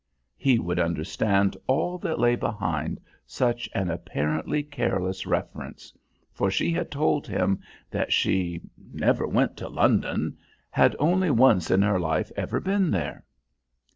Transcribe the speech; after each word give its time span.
He 0.35 0.57
would 0.57 0.79
understand 0.79 1.55
all 1.67 1.99
that 1.99 2.17
lay 2.19 2.35
behind 2.35 2.99
such 3.27 3.69
an 3.75 3.91
apparently 3.91 4.63
careless 4.63 5.27
reference, 5.27 5.93
for 6.33 6.49
she 6.49 6.71
had 6.71 6.89
told 6.89 7.27
him 7.27 7.59
that 7.91 8.11
she 8.11 8.61
"never 8.91 9.27
went 9.27 9.57
to 9.57 9.69
London," 9.69 10.39
had 10.71 10.95
only 10.97 11.29
once 11.29 11.69
in 11.69 11.83
her 11.83 11.99
life 11.99 12.31
ever 12.35 12.59
been 12.59 12.89
there. 12.89 13.25